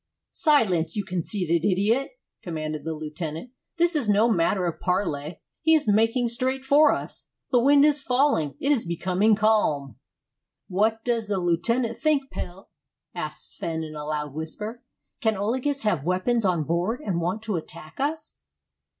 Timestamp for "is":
3.95-4.09, 5.75-5.87, 7.85-7.99, 8.71-8.83